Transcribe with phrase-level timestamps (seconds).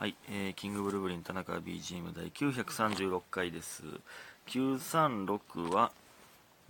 [0.00, 3.82] はい、えー、キングブルブリン田中 BGM 第936回です。
[4.48, 5.92] 936は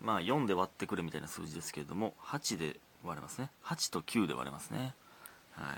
[0.03, 3.49] まあ4で割ってくれみたいな数字ですけれども8で割れますね。
[3.65, 4.95] 8と9で割れますね。
[5.53, 5.77] はい。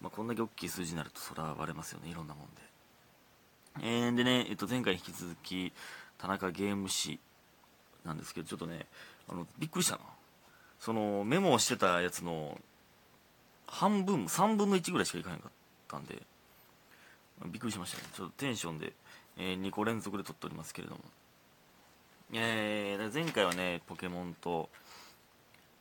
[0.00, 3.86] まあ、こんだけ大きい数字になるとそら割れますよねいろんなもんで。
[3.86, 5.72] えー、でね、えっと、前回引き続き
[6.18, 7.20] 田中ゲーム誌
[8.04, 8.86] なんですけどちょっとね
[9.28, 10.00] あのびっくりしたな
[10.80, 12.58] そのメモをしてたやつの
[13.68, 15.52] 半分3分の1ぐらいしかいかへんかっ
[15.86, 16.31] たんで。
[17.46, 18.04] びっくりしましたね。
[18.14, 18.92] ちょっとテンションで、
[19.36, 21.00] えー、2個連続で撮っておりますけれども。
[22.34, 24.70] えー、前回はねポケモンと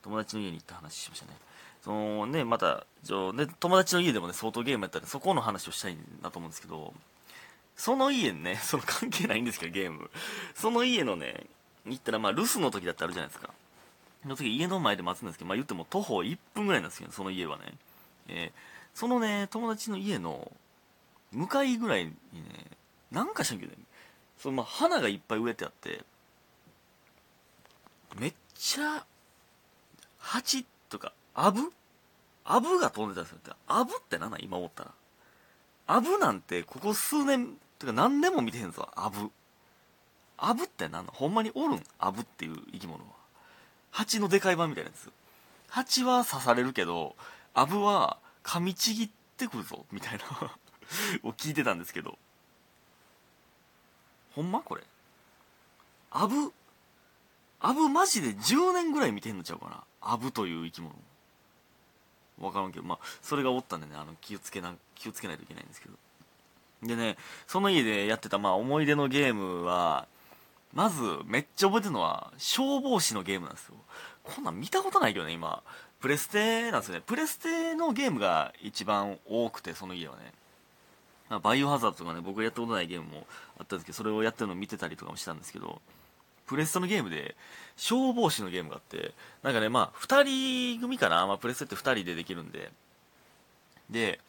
[0.01, 1.33] 友達の家に行った話しましたね。
[1.81, 2.85] そのねまた
[3.33, 6.93] ね友達の家でもね相当ゲームやったらそこの話をしたいなと思うんですけど
[7.75, 10.09] その家ね その関係ないんですけどゲーム。
[10.55, 11.45] その家のね
[11.85, 13.49] 行ったらまあ留守の時だってあるじゃないですか。
[14.23, 17.73] その時家の前で待つんですけどまあ言っても徒歩1分ぐらいなんですけどその家はね。
[18.27, 20.51] えー、そのね友達の家の
[21.31, 22.15] 向かいぐらいにね
[23.11, 23.77] なんかしらんけどね
[24.37, 26.01] そのまあ花がいっぱい植えてあって
[28.19, 29.05] めっちゃ
[30.19, 31.71] 蜂とかアブ？
[32.43, 33.55] アブが飛んでたんですよ。
[33.67, 34.41] アブって何なん？
[34.41, 34.91] 今思ったら。
[35.87, 39.29] アブなんてここ数年てか何年も見てへんぞアブ。
[40.37, 41.83] アブって何のほんまにおるん？
[41.99, 43.11] アブっていう生き物は。
[43.91, 45.09] 蜂のでかい版みたいなやつ。
[45.69, 47.15] 蜂は刺されるけど
[47.53, 50.51] アブは噛みちぎってくるぞみたいな。
[51.23, 52.17] を聞いてたんですけど。
[54.35, 54.61] ほんま？
[54.61, 54.83] これ。
[56.11, 56.53] アブ
[57.59, 59.83] アブマジで10年ぐらい見てんのちゃうかな？
[60.01, 60.95] アブという生き物。
[62.39, 62.85] 分からんけど。
[62.85, 65.95] まあそれがおったんでねあの気をつけな気をつけないといけないんですけど。
[66.83, 70.07] でねその家でやってたまあ思い出のゲームは
[70.73, 73.75] まずめっちゃ覚えてるのは消防士のゲームなんですよ。
[74.23, 75.61] こんなん見たことないけどね今。
[75.99, 77.01] プレステなんですよね。
[77.05, 80.33] プレステのゲームが一番多くてその家はね、
[81.39, 83.27] バイオハザードとかね僕やったことないゲームも
[83.59, 85.81] あったんですけどそれをやってるのを見てたりとかもしたんですけど
[86.47, 87.35] プレステのゲームで
[87.77, 92.71] 消防士のゲームがあってなんかねまあ2人組かな、まあ、プレステって2人でできるんで。
[93.89, 94.19] で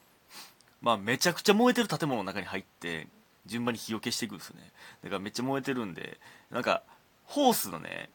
[0.82, 3.06] まあめちゃくちゃ燃えてる建物の中に入って
[3.46, 4.70] 順番に火を消していくんですよね。
[5.04, 6.18] だからめっちゃ燃えてるんで
[6.50, 6.82] なんか
[7.24, 8.10] ホースのね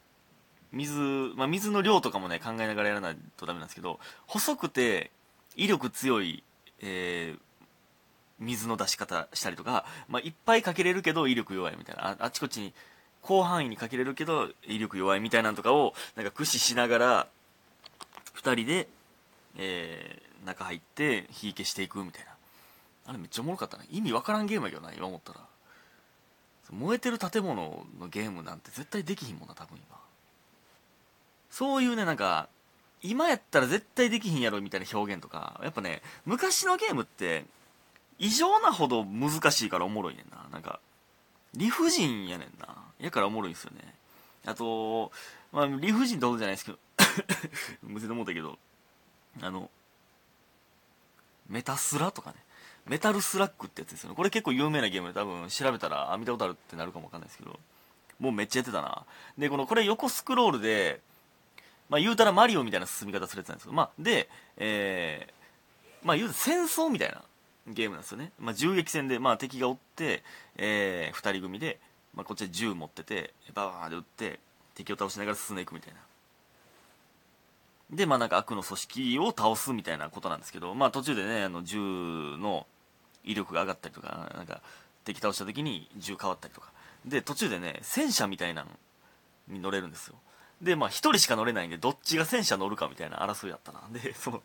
[0.72, 1.00] 水、
[1.36, 5.12] まあ、水の量とかもね考えながらやらないとダメなんですけど細くて
[5.56, 6.44] 威力強い、
[6.82, 7.40] えー、
[8.40, 12.10] 水の出し方したりとか、まあ、いっぱいかけれるけど威力弱いみたいな。
[12.10, 12.74] ああちこちに
[13.24, 17.28] 広範囲にかけれるけど威力弱いみたいなのとかをなんか駆使しながら
[18.36, 18.88] 2人で、
[19.58, 22.32] えー、中入って火消していくみたいな。
[23.08, 23.86] あれめっちゃおもろかったね。
[23.90, 25.40] 意味わからんゲームやけどな今思ったら。
[26.72, 29.98] 燃えてる建物のゲームなんて絶対できひんもんな多分今。
[31.50, 32.50] そういうねなんか
[33.02, 35.60] 今やったら絶対できひんやろみたいな表現とか。
[35.64, 37.46] やっぱね昔のゲームって
[38.20, 40.48] 異常なほど難しいからおもろいねんな。
[40.52, 40.80] なんか
[41.54, 42.76] 理不尽やねんな。
[43.00, 43.94] やからおもろいんすよね。
[44.46, 45.12] あと
[45.52, 46.78] まあ理不尽ってことじゃないですけど
[47.84, 48.58] むせて思ったけど
[49.42, 49.70] あの
[51.48, 52.38] メタスラとかね。
[52.88, 54.16] メタルスラックってやつですよね。
[54.16, 57.60] これ結構有名なゲームで多分調べたらあ見たことあるってなるかもわかんないですけど
[58.20, 59.06] もうめっちゃやってたな。
[59.38, 61.02] でこのこれ横スクロールで
[61.90, 67.22] まあ言うたらマリオみたいな進み方するやつなんですけどまあでえー、まあ言うたら戦争みたいな
[67.68, 70.24] ゲームなんですよね、まあ、銃撃戦で、まあ、敵がおって、
[70.58, 71.80] えー、2人組で、
[72.16, 74.40] まあ、こっちは銃持っててバーンで撃って
[74.76, 76.00] 敵を倒しながら進んでいくみたいな。
[77.90, 82.68] でまあなんか悪の組織を倒すみたいなことなんですけど、まあ、途中でねあの銃の
[83.24, 84.62] 威力が上がったりとかなんか
[85.06, 86.72] 敵倒した時に銃変わったりとか。
[87.06, 88.72] で途中でね戦車みたいなの
[89.48, 90.16] に乗れるんですよ。
[90.62, 93.82] で、まあ、一人しか乗れないんで、どっちが戦車乗るかみたいな争いやったな。
[93.92, 94.44] で、 その、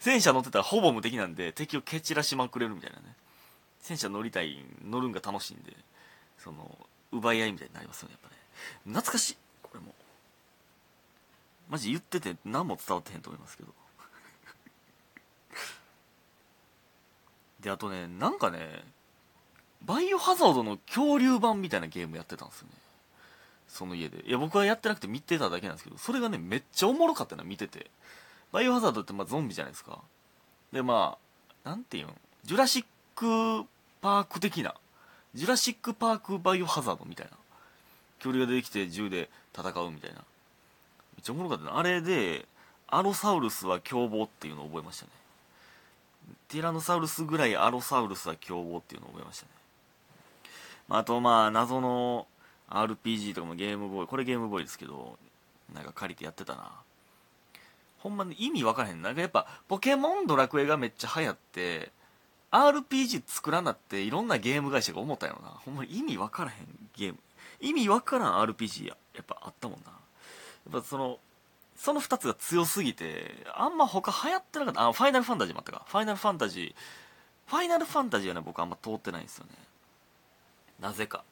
[0.00, 3.16] 戦車乗ってたらほぼ無敵なんで、敵を蹴散らしまくれるみたいなね。
[3.80, 5.76] 戦車乗りたい、乗るんが楽しいんで、
[6.38, 8.42] その、奪い合いみたいになりますよね、やっぱね。
[8.86, 9.94] 懐かしい、これも。
[11.68, 13.72] マジ言ってて何も伝わってへんと思いますけど。
[17.60, 18.84] で、あとね、なんかね、
[19.82, 22.74] バイオハザードの恐竜版みたいなゲームやってたんですよね。
[23.72, 24.20] その家で。
[24.28, 27.90] いや僕はやってなくて見てただけなんですけどそれがねめっちゃおもろかったな見てて。
[28.52, 29.98] バイオハザードってまあゾンビじゃないですか。
[30.72, 31.16] でま
[31.64, 32.10] あなんていうん？
[32.44, 32.84] ジュラシッ
[33.16, 33.66] ク
[34.02, 34.74] パーク的な
[35.34, 37.32] ジュラシックパークバイオハザードみたいな。
[38.18, 40.16] 恐竜が出てきて銃で戦うみたいな。
[40.16, 40.24] めっ
[41.22, 42.46] ちゃおもろかったなあれで
[42.88, 45.10] アロサウルスは凶暴っていうのを覚えましたね。
[46.48, 49.50] ティラノサウルスぐらいアロサウルスは凶暴っていうのを覚えましたね、
[50.86, 52.26] まあ、あとまあ謎の
[52.70, 55.18] RPG とかもゲームボーイこれゲームボーイですけど
[55.74, 56.70] なんか借りてやってたな。
[57.98, 59.02] ほんまに意味分からへん。
[59.02, 61.92] なんかやっぱポケモンドラクエがめっちゃ流行って
[62.50, 65.48] RPG 作らなっていろんなゲーム会社が思ったよな。
[65.48, 66.66] ほんまに意味わからへん。
[66.96, 67.18] ゲーム
[67.60, 69.92] 意味わからん RPG ややっぱあったもんな。
[70.72, 71.18] やっぱその
[71.76, 74.88] その2つが強すぎてあんま他流行ってなかった。
[74.88, 75.84] あファイナルファンタジーもあったか。
[75.86, 76.74] ファイナルファンタジー
[77.46, 79.52] ファイナルファンタジーはね僕あんま通ってないんですよね。
[80.80, 81.24] なぜか。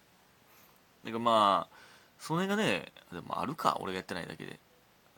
[1.04, 1.76] だからまあ
[2.18, 4.58] それがねでもあるか俺がやってないだけで。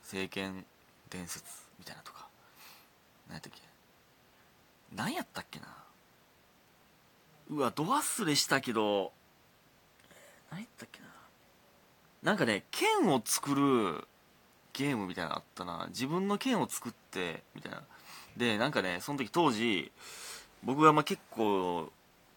[0.03, 0.67] 聖剣
[1.11, 1.45] 伝説
[1.79, 2.27] みたいなとか。
[3.29, 3.61] 何やったっけ。
[4.95, 5.67] 何やったっけな。
[7.51, 9.13] うわど忘れしたけど。
[10.51, 11.07] 何やったっけな。
[12.23, 14.07] なんかね剣を作る
[14.73, 15.87] ゲームみたいなのあったな。
[15.89, 17.83] 自分の剣を作ってみたいな。
[18.37, 19.93] でなんかねその時当時
[20.63, 21.91] 僕がまあ結構、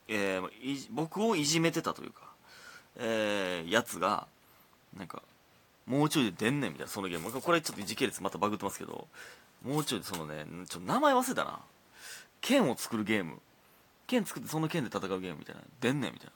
[0.07, 2.24] えー、僕をいじめてたというか、
[2.97, 4.27] えー、やつが
[4.97, 5.21] なんか
[5.85, 7.31] もうちょいで出んねんみたいなそのゲーム。
[7.31, 9.07] これちょっと時系列またバグってますけど
[9.63, 11.59] もうちょいでそのねちょっと名前忘れたな。
[12.41, 13.39] 剣を作るゲーム。
[14.07, 15.61] 剣作ってその剣で戦うゲームみたいな。
[15.81, 16.33] 出んねんみたいな。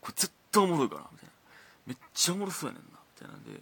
[0.00, 1.32] これ絶対おもろいからみたいな。
[1.86, 3.60] めっちゃおもろそうやねんなみたいなんで。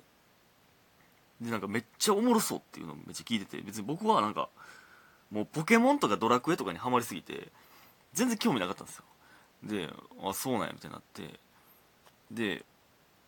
[1.40, 4.48] でなんかめっちゃおもろそうっていうのをめっちゃ聞いてて別に僕はなんか
[5.30, 7.48] もうポケモンとかドラクエとかにはまりすぎて
[8.14, 9.04] 全然興味なかったんですよ。
[9.64, 9.90] で
[10.22, 11.45] あそうなんやみたいになって。
[12.30, 12.64] で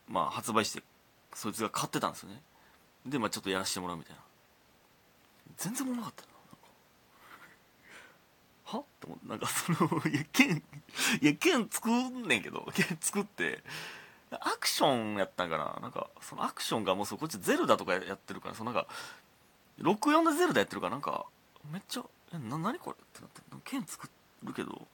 [0.09, 0.83] まあ発売して
[1.35, 2.41] そいつが買ってたんですよね。
[3.07, 4.23] でまあちょっとやらせてもらうみたいな。
[5.57, 6.29] 全然もなかったな
[8.65, 8.79] は？
[8.79, 9.79] って思ってなんかその
[10.11, 10.63] いや剣
[11.23, 13.63] いや剣作んねんけど剣作って。
[14.31, 18.87] アクションやったんかななんかそのアクションがもうそこっちゼルダとかやってるからそのなんか
[19.81, 21.25] 64でゼルダやってるからなんか
[21.73, 22.03] めっちゃ
[22.35, 24.07] 「えな何これ?」ってなって剣作
[24.45, 24.87] るけど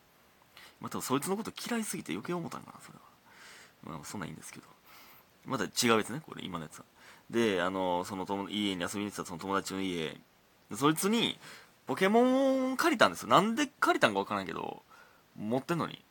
[0.80, 3.00] まあたそいつのこと嫌いすぎて余計思ったんかなそれは。
[3.84, 4.66] まあそんなんいいんですけど。
[5.46, 6.84] また違うやつねこれ今のやつは。
[7.30, 10.16] であのその家に遊びに行ってたその友達の家。
[10.74, 11.38] そいつに
[11.86, 13.28] ポケモン借りたんですよ。
[13.28, 14.82] なんで借りたんか分からんけど
[15.36, 16.02] 持ってんのに。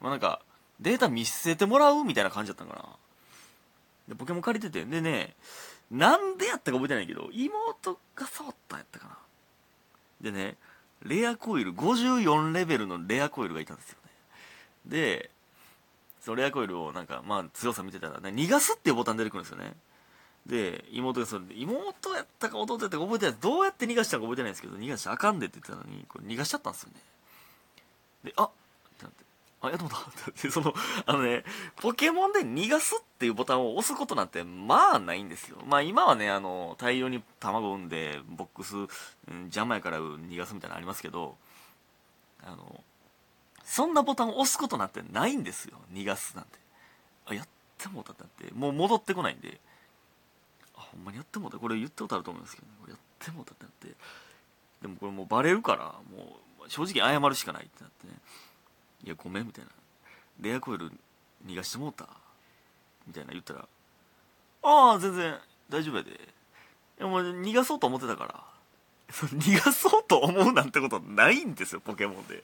[0.00, 0.42] まあなんか
[0.80, 2.84] データ見せてもらうみたいな感じだったんかな。
[4.08, 4.84] でポケモン借りてて。
[4.84, 5.34] でね
[5.90, 9.18] なんでやったか覚えてないけど妹が触ったんやったかな。
[10.20, 10.56] でね
[11.02, 14.10] レアコイル54レベルのレアコイルがいたんですよね。
[14.86, 15.30] で
[16.24, 19.74] そのレアコイルをなんかまあ強さ見てたら、ね、逃がすっていうボタン出てくるんですよね。
[20.46, 27.00] で妹がそれで妹やったか弟やったか覚えてないどうやって逃がしたか覚えてないんですけど逃がしちゃあかんでって言ってたのにこれ逃がしちゃったんですよね。
[28.24, 28.50] であっ
[28.98, 29.24] てなって
[29.62, 30.30] あやっと思った。
[30.30, 30.74] ってその
[31.06, 31.44] あのね
[31.76, 35.58] ポケモンで逃がすっていうボタンを押すことなんてまあないんですよ。
[35.66, 38.88] まあ今はねあの大量に卵を産んでボックス、うん、
[39.42, 41.36] 邪魔やから逃がすみたいなのありますけど
[42.42, 42.82] あの
[43.64, 45.78] そんなボタンを押すことなんてないんですよ。
[45.92, 46.50] 逃がすなんて。
[47.26, 47.48] あやっ
[47.78, 49.60] てもうたってなってもう戻ってこないんで。
[50.74, 51.58] ほんまにやってもうた。
[51.58, 53.96] これ言ったことあると思うんですけど、ね、これやってもうたってなって。
[54.82, 56.36] でもこれもうバレるからも
[56.66, 58.14] う正直謝るしかないってなってね。
[59.04, 59.70] いやごめんみたいな。
[60.40, 60.90] レアコイル
[61.46, 62.08] 逃がしてもうた。
[63.06, 63.66] みたいな言ったら
[64.62, 65.34] ああ全然
[65.68, 66.10] 大丈夫やで。
[66.10, 66.14] い
[66.98, 68.44] やもう逃がそうと思ってたから。
[69.12, 72.42] 逃がそうと思うなんてことないんですよポケモンで。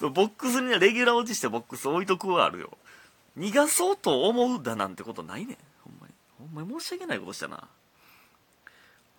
[0.00, 2.70] そうボックスにはレギュラー落ちしてボックス置いとくはあるよ。
[3.38, 5.56] 逃がそうと思うだなんてことないねん。
[5.84, 6.12] ほんまに。
[6.38, 7.56] ほんまに申し訳ないことしたな。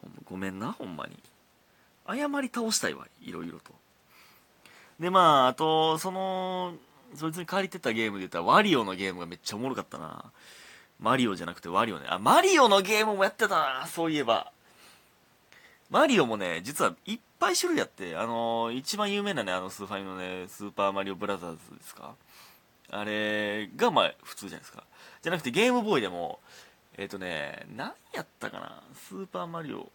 [0.01, 1.17] ほんまごめんなほんまに。
[2.07, 3.73] 謝り倒したいわいろいろと。
[4.99, 6.75] でまああとその
[7.15, 10.25] そいつに借りてたゲームで言ったらワリオのゲームがめっちゃおもろかったな。
[10.99, 12.05] マリオじゃなくてワリオね。
[12.09, 14.51] あマリオのゲームもやってたなそういえば。
[15.89, 16.95] マリオもね実はいっ
[17.39, 22.15] ぱい種類あってあのー、一番有名なねあのスーファミのねスーパーマリオブラザーズですか？
[22.91, 24.83] あれがまあ普通じゃないですか
[25.21, 26.39] じゃなくてゲームボーイでも
[26.97, 28.81] えっ、ー、とね、何やったかな？
[28.93, 29.91] スーパーマリオ。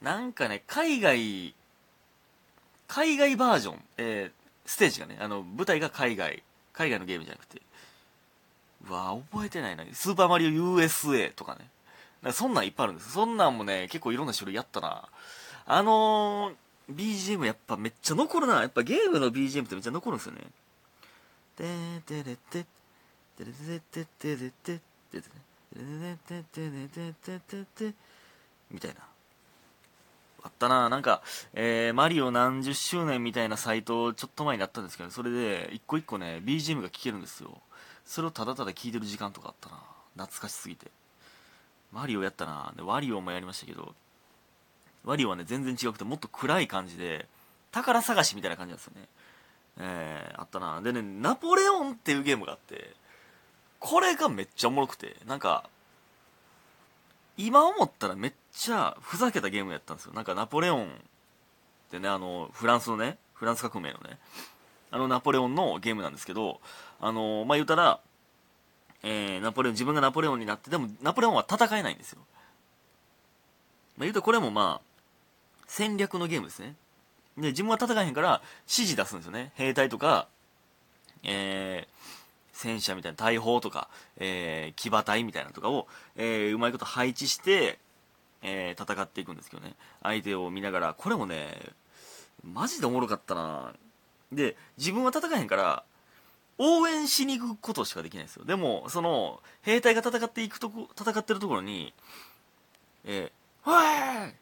[0.00, 1.54] なんかね、海外、
[2.88, 6.42] 海外バージョン、えー、ステージがね、あの、舞台が海外、
[6.72, 7.60] 海外のゲームじゃなくて、
[8.88, 9.84] うわ覚えてないな。
[9.92, 11.68] スーパーマリオ USA とかね。
[12.24, 13.12] かそんなんいっぱいあるんです。
[13.12, 15.10] そんなんもね、結構いろんな種類やったな。
[15.66, 18.60] あのー、BGM やっぱめっちゃ残るな。
[18.60, 20.40] やっぱゲームの BGM ってめっちゃ残るんですよね。
[21.56, 22.66] てーてれて、
[23.36, 24.80] てれててててて
[25.12, 25.34] ててね。
[28.70, 29.00] みたいな。
[30.42, 37.58] あったななんか、えー、マリオ何十周年みたいなサイトちょっと前にあったんですけど、それで一個一個ね、BGM が聴けるんですよ。
[38.06, 39.76] それをただただ聴いてる時間とかあったな
[40.16, 40.90] 懐かしすぎて。
[41.92, 43.94] マリオやったなで、ワリオもやりましたけど、
[45.04, 47.26] ワリはね、全然違くてもっと暗い感じで、
[47.72, 49.08] 宝探しみたいな感じなんですよね。
[49.78, 50.80] えー、あったな。
[50.82, 52.94] でね、ナポレオンっていうゲームがあって、
[53.80, 55.64] これがめっちゃおもろくてなんか
[57.36, 60.12] 今思ったらめっちゃふざけたゲームやったんですよ。
[60.12, 60.86] なんかナポレオンっ
[61.90, 64.18] てねあのフランスのねフランス革命のね
[64.90, 66.60] あのナポレオンのゲームなんですけど
[67.00, 68.00] あのまあ言うたら
[69.02, 72.18] えー、ナポレオン自分がナポレオンになってでもナポレオンは戦えないんですよ、
[73.96, 74.89] まあ、言うとこれもまあ
[75.70, 76.74] 戦略のゲームですね。
[77.38, 79.52] で自分は戦えへんから指示出すんですよね。
[79.54, 80.26] 兵隊とか
[81.22, 82.06] えー、
[82.52, 85.86] 戦車みたいな大砲とか、えー、騎馬隊みたいなとかを、
[86.16, 87.78] えー、うまいこと配置して、
[88.42, 89.74] えー、戦っていくんですけどね。
[90.02, 91.56] 相手を見ながらこれもね
[92.42, 93.72] マジでおもろかったな。
[94.32, 95.84] で自分は戦えへんから
[96.58, 98.44] 応援しに行くことしかできないんですよ。
[98.44, 101.92] でもその兵隊が戦っていくとこ戦ってるところに
[103.04, 104.36] 「えー、わーって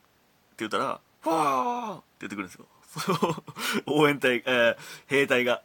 [0.59, 2.67] 言ったら「わーってくるんですよ。
[3.87, 5.63] 応援隊、えー、兵隊が。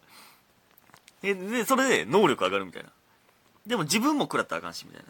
[1.22, 2.89] えでそれで能力上がるみたいな。
[3.65, 5.03] でも自分も食らったらあかんしみたい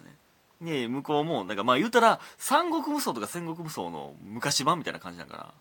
[0.62, 0.82] なね。
[0.82, 5.54] ね向こうもなんかまあ言うたら三国無双とか戦国無双の昔版みたいな感じだから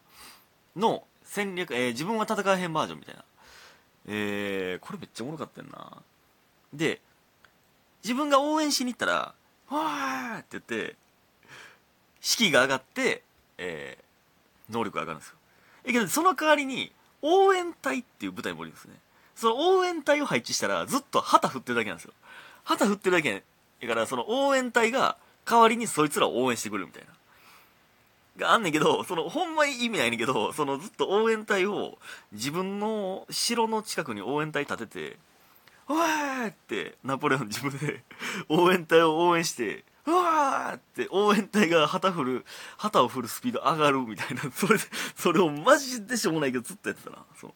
[0.77, 3.25] の戦略、えー、自分は戦えへんバージョンみたいな。
[4.09, 6.03] えー、これめっちゃおもろかったんな。
[6.73, 7.01] で
[8.03, 9.35] 自分が応援しに行ったら
[9.71, 10.97] 「わー!」って言って
[12.21, 13.23] 士気が上がって、
[13.59, 14.02] えー、
[14.73, 15.35] 能力が上がるんですよ。
[15.85, 18.95] えけどその代わりに応援隊っていう部隊もいるんですね。
[19.35, 22.13] その応援隊を配置したらずっと旗振ってるだけなんですよ。
[22.65, 23.43] 旗振ってるだけ
[23.81, 27.09] だからその応援隊が代わりにそいつらを応援してくるみたいな。
[28.37, 31.99] があんねんけど、その、ほんまに意味ないねんけど、そのずっと応援隊を
[32.33, 35.19] 自分の城の近くに応援隊立てて、
[35.89, 38.03] うわーってナポレオン自分で
[38.49, 42.45] 応援隊を応援して、うわーって応援隊が旗振る、
[42.77, 44.85] 旗を振るスピード上がるみたいな、 それで、
[45.17, 47.25] それをマジでしょうもないけどずっとやってたな。
[47.41, 47.55] そう。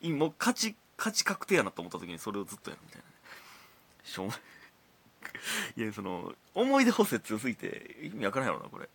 [0.00, 3.06] 今、もう勝ち、勝ち確定やなと思った時にそれをずっとやるみたいな。
[4.04, 4.40] しょうもない。
[5.76, 8.88] いや、その、思い出補正強すぎて意味わからんやろな、これ。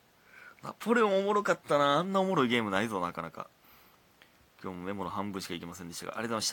[0.63, 3.47] ナポレオンおもろかったなあんなおもろいゲームないぞなかなか
[4.63, 6.49] 今日もメモの半分しかいけませんでしたがありがとうございました